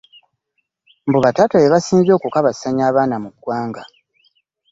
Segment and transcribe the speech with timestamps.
[1.07, 3.83] Mbu bataata be basinze okukabasanya abaana mu ggwanga.